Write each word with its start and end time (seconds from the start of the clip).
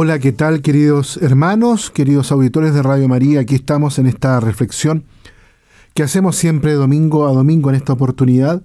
Hola, 0.00 0.20
¿qué 0.20 0.30
tal 0.30 0.62
queridos 0.62 1.18
hermanos, 1.22 1.90
queridos 1.90 2.30
auditores 2.30 2.72
de 2.72 2.84
Radio 2.84 3.08
María? 3.08 3.40
Aquí 3.40 3.56
estamos 3.56 3.98
en 3.98 4.06
esta 4.06 4.38
reflexión 4.38 5.02
que 5.92 6.04
hacemos 6.04 6.36
siempre 6.36 6.74
domingo 6.74 7.26
a 7.26 7.32
domingo 7.32 7.68
en 7.68 7.74
esta 7.74 7.94
oportunidad. 7.94 8.62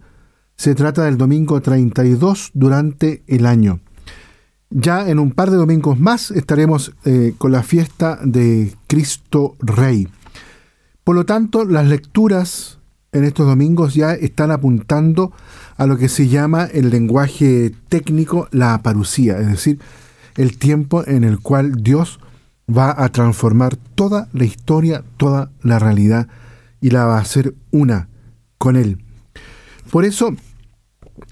Se 0.58 0.76
trata 0.76 1.06
del 1.06 1.18
domingo 1.18 1.60
32 1.60 2.52
durante 2.54 3.24
el 3.26 3.48
año. 3.48 3.80
Ya 4.70 5.10
en 5.10 5.18
un 5.18 5.32
par 5.32 5.50
de 5.50 5.58
domingos 5.58 6.00
más 6.00 6.30
estaremos 6.30 6.94
eh, 7.04 7.34
con 7.40 7.52
la 7.52 7.64
fiesta 7.64 8.20
de 8.24 8.72
Cristo 8.86 9.56
Rey. 9.58 10.08
Por 11.04 11.16
lo 11.16 11.26
tanto, 11.26 11.66
las 11.66 11.88
lecturas 11.88 12.78
en 13.12 13.24
estos 13.24 13.48
domingos 13.48 13.96
ya 13.96 14.14
están 14.14 14.52
apuntando 14.52 15.32
a 15.78 15.88
lo 15.88 15.98
que 15.98 16.10
se 16.10 16.28
llama 16.28 16.66
el 16.66 16.92
lenguaje 16.92 17.74
técnico 17.90 18.50
la 18.52 18.84
parucía, 18.84 19.40
es 19.40 19.48
decir, 19.48 19.80
el 20.36 20.58
tiempo 20.58 21.06
en 21.06 21.24
el 21.24 21.40
cual 21.40 21.84
Dios 21.84 22.20
va 22.70 23.04
a 23.04 23.10
transformar 23.10 23.76
toda 23.76 24.30
la 24.34 24.46
historia, 24.46 25.04
toda 25.18 25.52
la 25.62 25.80
realidad 25.80 26.28
y 26.82 26.90
la 26.90 27.06
va 27.06 27.18
a 27.18 27.22
hacer 27.22 27.56
una 27.72 28.10
con 28.58 28.76
Él. 28.76 29.04
Por 29.92 30.06
eso, 30.06 30.36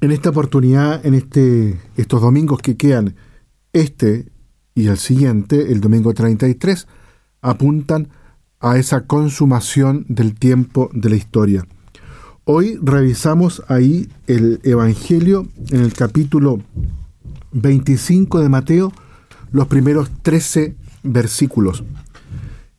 en 0.01 0.11
esta 0.11 0.29
oportunidad, 0.29 1.05
en 1.05 1.13
este, 1.13 1.79
estos 1.97 2.21
domingos 2.21 2.59
que 2.59 2.77
quedan, 2.77 3.15
este 3.73 4.29
y 4.75 4.87
el 4.87 4.97
siguiente, 4.97 5.71
el 5.71 5.81
domingo 5.81 6.13
33, 6.13 6.87
apuntan 7.41 8.09
a 8.59 8.77
esa 8.77 9.07
consumación 9.07 10.05
del 10.07 10.35
tiempo 10.35 10.89
de 10.93 11.09
la 11.09 11.15
historia. 11.15 11.65
Hoy 12.43 12.79
revisamos 12.81 13.63
ahí 13.67 14.09
el 14.27 14.59
Evangelio 14.63 15.47
en 15.69 15.81
el 15.81 15.93
capítulo 15.93 16.61
25 17.53 18.39
de 18.39 18.49
Mateo, 18.49 18.91
los 19.51 19.67
primeros 19.67 20.09
13 20.21 20.75
versículos, 21.03 21.83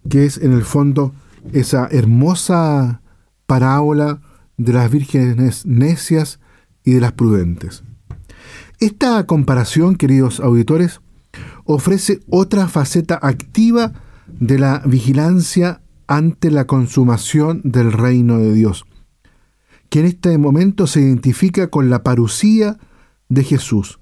que 0.09 0.25
es 0.25 0.39
en 0.39 0.53
el 0.53 0.65
fondo 0.65 1.13
esa 1.53 1.89
hermosa 1.91 3.03
parábola 3.47 4.21
de 4.57 4.73
las 4.73 4.91
vírgenes 4.91 5.67
necias 5.67 6.41
y 6.85 6.93
de 6.93 7.01
las 7.01 7.13
prudentes. 7.13 7.83
Esta 8.79 9.25
comparación, 9.27 9.97
queridos 9.97 10.41
auditores, 10.41 11.01
ofrece 11.65 12.21
otra 12.29 12.69
faceta 12.69 13.19
activa 13.23 13.93
de 14.27 14.59
la 14.59 14.83
vigilancia 14.85 15.83
ante 16.07 16.51
la 16.51 16.67
consumación 16.67 17.61
del 17.65 17.93
reino 17.93 18.39
de 18.39 18.53
Dios, 18.53 18.85
que 19.89 20.01
en 20.01 20.07
este 20.07 20.37
momento 20.39 20.87
se 20.87 21.01
identifica 21.01 21.69
con 21.69 21.91
la 21.91 22.03
parucía 22.03 22.79
de 23.29 23.45
Jesús, 23.45 24.01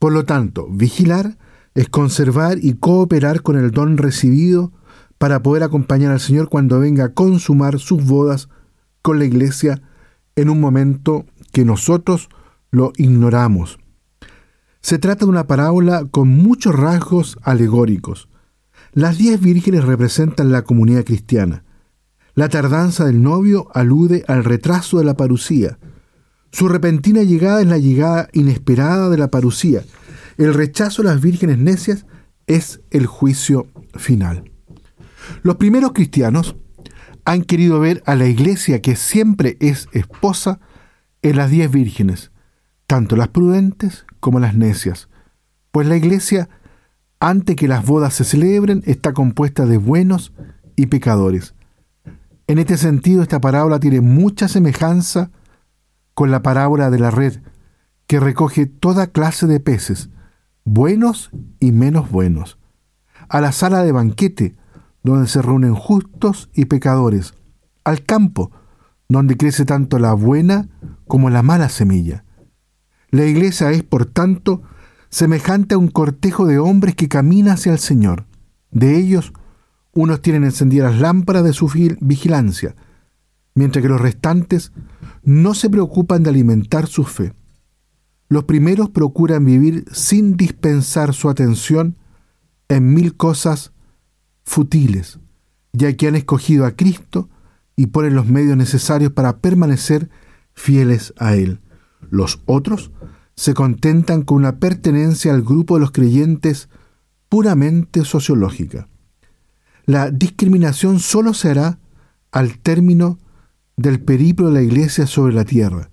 por 0.00 0.12
lo 0.14 0.24
tanto, 0.24 0.66
vigilar 0.70 1.36
es 1.74 1.90
conservar 1.90 2.56
y 2.60 2.72
cooperar 2.72 3.42
con 3.42 3.58
el 3.58 3.70
don 3.70 3.98
recibido 3.98 4.72
para 5.18 5.42
poder 5.42 5.62
acompañar 5.62 6.10
al 6.10 6.20
Señor 6.20 6.48
cuando 6.48 6.80
venga 6.80 7.04
a 7.04 7.12
consumar 7.12 7.78
sus 7.78 8.02
bodas 8.02 8.48
con 9.02 9.18
la 9.18 9.26
iglesia 9.26 9.82
en 10.36 10.48
un 10.48 10.58
momento 10.58 11.26
que 11.52 11.66
nosotros 11.66 12.30
lo 12.70 12.94
ignoramos. 12.96 13.78
Se 14.80 14.98
trata 14.98 15.26
de 15.26 15.30
una 15.32 15.46
parábola 15.46 16.06
con 16.10 16.28
muchos 16.28 16.74
rasgos 16.74 17.36
alegóricos. 17.42 18.30
Las 18.94 19.18
diez 19.18 19.38
vírgenes 19.38 19.84
representan 19.84 20.50
la 20.50 20.62
comunidad 20.62 21.04
cristiana. 21.04 21.64
La 22.34 22.48
tardanza 22.48 23.04
del 23.04 23.22
novio 23.22 23.68
alude 23.74 24.24
al 24.28 24.44
retraso 24.44 24.96
de 24.96 25.04
la 25.04 25.14
parucía. 25.14 25.78
Su 26.52 26.68
repentina 26.68 27.22
llegada 27.22 27.60
es 27.60 27.66
la 27.66 27.78
llegada 27.78 28.28
inesperada 28.32 29.08
de 29.08 29.18
la 29.18 29.28
parucía. 29.28 29.82
El 30.36 30.54
rechazo 30.54 31.02
de 31.02 31.08
las 31.08 31.20
vírgenes 31.20 31.58
necias 31.58 32.06
es 32.46 32.80
el 32.90 33.06
juicio 33.06 33.68
final. 33.94 34.50
Los 35.42 35.56
primeros 35.56 35.92
cristianos 35.92 36.56
han 37.24 37.42
querido 37.42 37.78
ver 37.78 38.02
a 38.06 38.16
la 38.16 38.26
iglesia 38.26 38.80
que 38.82 38.96
siempre 38.96 39.56
es 39.60 39.88
esposa 39.92 40.60
en 41.22 41.36
las 41.36 41.50
diez 41.50 41.70
vírgenes, 41.70 42.32
tanto 42.86 43.14
las 43.16 43.28
prudentes 43.28 44.06
como 44.18 44.40
las 44.40 44.54
necias, 44.54 45.08
pues 45.70 45.86
la 45.86 45.96
iglesia, 45.96 46.48
antes 47.20 47.54
que 47.54 47.68
las 47.68 47.84
bodas 47.84 48.14
se 48.14 48.24
celebren, 48.24 48.82
está 48.86 49.12
compuesta 49.12 49.66
de 49.66 49.76
buenos 49.76 50.32
y 50.74 50.86
pecadores. 50.86 51.54
En 52.46 52.58
este 52.58 52.76
sentido, 52.76 53.22
esta 53.22 53.40
parábola 53.40 53.78
tiene 53.78 54.00
mucha 54.00 54.48
semejanza 54.48 55.30
con 56.20 56.30
la 56.30 56.42
parábola 56.42 56.90
de 56.90 56.98
la 56.98 57.10
red, 57.10 57.40
que 58.06 58.20
recoge 58.20 58.66
toda 58.66 59.06
clase 59.06 59.46
de 59.46 59.58
peces, 59.58 60.10
buenos 60.66 61.30
y 61.60 61.72
menos 61.72 62.10
buenos, 62.10 62.58
a 63.30 63.40
la 63.40 63.52
sala 63.52 63.82
de 63.84 63.92
banquete, 63.92 64.54
donde 65.02 65.28
se 65.28 65.40
reúnen 65.40 65.74
justos 65.74 66.50
y 66.52 66.66
pecadores, 66.66 67.32
al 67.84 68.04
campo, 68.04 68.50
donde 69.08 69.38
crece 69.38 69.64
tanto 69.64 69.98
la 69.98 70.12
buena 70.12 70.68
como 71.06 71.30
la 71.30 71.40
mala 71.40 71.70
semilla. 71.70 72.26
La 73.08 73.24
iglesia 73.24 73.70
es, 73.70 73.82
por 73.82 74.04
tanto, 74.04 74.60
semejante 75.08 75.74
a 75.74 75.78
un 75.78 75.88
cortejo 75.88 76.44
de 76.44 76.58
hombres 76.58 76.96
que 76.96 77.08
camina 77.08 77.54
hacia 77.54 77.72
el 77.72 77.78
Señor. 77.78 78.26
De 78.70 78.98
ellos, 78.98 79.32
unos 79.94 80.20
tienen 80.20 80.44
encendidas 80.44 80.92
las 80.92 81.00
lámparas 81.00 81.44
de 81.44 81.54
su 81.54 81.66
vigilancia, 82.02 82.76
mientras 83.54 83.82
que 83.82 83.88
los 83.88 84.02
restantes 84.02 84.70
no 85.22 85.54
se 85.54 85.70
preocupan 85.70 86.22
de 86.22 86.30
alimentar 86.30 86.86
su 86.86 87.04
fe. 87.04 87.32
Los 88.28 88.44
primeros 88.44 88.90
procuran 88.90 89.44
vivir 89.44 89.84
sin 89.92 90.36
dispensar 90.36 91.14
su 91.14 91.28
atención 91.28 91.96
en 92.68 92.94
mil 92.94 93.16
cosas 93.16 93.72
futiles, 94.44 95.18
ya 95.72 95.96
que 95.96 96.08
han 96.08 96.16
escogido 96.16 96.64
a 96.64 96.72
Cristo 96.72 97.28
y 97.76 97.86
ponen 97.86 98.14
los 98.14 98.26
medios 98.26 98.56
necesarios 98.56 99.12
para 99.12 99.38
permanecer 99.38 100.10
fieles 100.54 101.12
a 101.18 101.34
Él. 101.34 101.60
Los 102.10 102.40
otros 102.46 102.90
se 103.34 103.54
contentan 103.54 104.22
con 104.22 104.38
una 104.38 104.58
pertenencia 104.58 105.32
al 105.32 105.42
grupo 105.42 105.74
de 105.74 105.80
los 105.80 105.90
creyentes 105.90 106.68
puramente 107.28 108.04
sociológica. 108.04 108.88
La 109.86 110.10
discriminación 110.10 111.00
solo 111.00 111.32
se 111.34 111.50
hará 111.50 111.78
al 112.32 112.58
término 112.58 113.18
del 113.80 114.00
periplo 114.00 114.48
de 114.48 114.54
la 114.54 114.62
iglesia 114.62 115.06
sobre 115.06 115.34
la 115.34 115.44
tierra, 115.44 115.90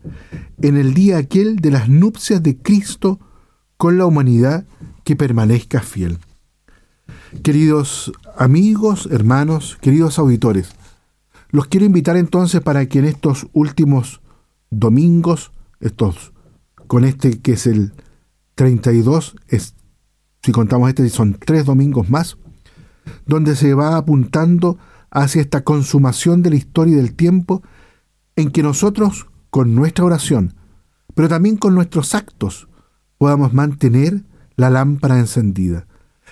en 0.62 0.75
el 0.78 0.94
día 0.94 1.18
aquel 1.18 1.58
de 1.58 1.72
las 1.72 1.88
nupcias 1.88 2.44
de 2.44 2.58
Cristo 2.58 3.20
con 3.78 3.98
la 3.98 4.06
humanidad 4.06 4.66
que 5.03 5.16
permanezca 5.16 5.81
fiel. 5.81 6.18
Queridos 7.44 8.12
amigos, 8.38 9.08
hermanos, 9.12 9.78
queridos 9.81 10.20
auditores, 10.20 10.72
los 11.50 11.68
quiero 11.68 11.86
invitar 11.86 12.18
entonces 12.18 12.62
para 12.62 12.86
que 12.88 13.00
en 13.00 13.06
estos 13.06 13.47
últimos 13.53 14.22
domingos, 14.70 15.52
estos 15.80 16.34
con 16.88 17.06
este 17.06 17.40
que 17.40 17.53
es 17.53 17.68
el 17.68 17.94
32, 18.56 19.36
es, 19.47 19.76
si 20.44 20.52
contamos 20.52 20.90
este 20.90 21.08
son 21.09 21.36
tres 21.36 21.66
domingos 21.66 22.09
más, 22.09 22.38
donde 23.26 23.56
se 23.56 23.74
va 23.74 23.96
apuntando 23.96 24.78
hacia 25.12 25.41
esta 25.41 25.63
consumación 25.63 26.41
de 26.41 26.51
la 26.51 26.56
historia 26.56 26.94
y 26.94 26.97
del 26.97 27.13
tiempo 27.16 27.63
en 28.35 28.51
que 28.51 28.63
nosotros, 28.63 29.28
con 29.50 29.75
nuestra 29.75 30.06
oración, 30.06 30.53
pero 31.16 31.29
también 31.29 31.57
con 31.57 31.73
nuestros 31.73 32.13
actos, 32.13 32.68
podamos 33.17 33.53
mantener 33.53 34.23
la 34.56 34.69
lámpara 34.69 35.19
encendida. 35.19 35.88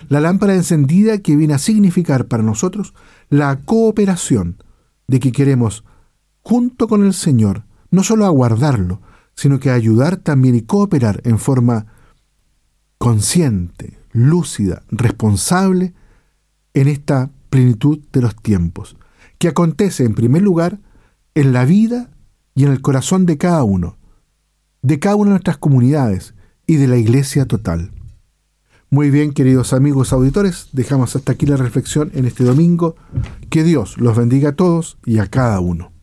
La 0.10 0.20
lámpara 0.20 0.56
encendida 0.56 1.20
que 1.20 1.36
viene 1.36 1.54
a 1.54 1.60
significar 1.60 2.28
para 2.28 2.44
nosotros 2.44 2.94
la 3.30 3.62
cooperación 3.62 4.58
de 5.08 5.20
que 5.20 5.32
queremos, 5.32 5.84
junto 6.42 6.88
con 6.88 7.06
el 7.06 7.14
Señor, 7.14 7.66
no 7.92 8.04
solo 8.04 8.26
aguardarlo, 8.26 9.02
sino 9.36 9.60
que 9.60 9.72
ayudar 9.72 10.18
también 10.18 10.56
y 10.56 10.62
cooperar 10.62 11.22
en 11.24 11.40
forma 11.40 11.88
consciente, 12.98 13.98
lúcida, 14.12 14.84
responsable 14.90 15.94
en 16.74 16.88
esta 16.88 17.32
plenitud 17.56 18.00
de 18.12 18.20
los 18.20 18.36
tiempos, 18.36 18.98
que 19.38 19.48
acontece 19.48 20.04
en 20.04 20.14
primer 20.14 20.42
lugar 20.42 20.82
en 21.36 21.54
la 21.54 21.64
vida 21.64 22.12
y 22.54 22.66
en 22.66 22.72
el 22.74 22.82
corazón 22.82 23.26
de 23.26 23.38
cada 23.38 23.64
uno, 23.64 23.98
de 24.82 25.00
cada 25.00 25.16
una 25.16 25.30
de 25.30 25.36
nuestras 25.36 25.58
comunidades 25.58 26.36
y 26.68 26.76
de 26.76 26.90
la 26.90 26.98
iglesia 26.98 27.46
total. 27.46 27.94
Muy 28.90 29.10
bien, 29.10 29.32
queridos 29.32 29.72
amigos 29.72 30.12
auditores, 30.12 30.68
dejamos 30.74 31.16
hasta 31.16 31.32
aquí 31.32 31.46
la 31.46 31.56
reflexión 31.56 32.12
en 32.14 32.26
este 32.26 32.44
domingo. 32.44 32.98
Que 33.50 33.64
Dios 33.64 33.98
los 34.00 34.18
bendiga 34.18 34.50
a 34.50 34.56
todos 34.58 34.98
y 35.06 35.20
a 35.20 35.28
cada 35.28 35.62
uno. 35.62 35.95